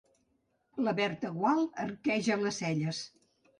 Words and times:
La 0.87 0.93
Berta 1.01 1.31
Gual 1.37 1.63
arqueja 1.85 2.41
les 2.47 2.61
celles. 2.65 3.07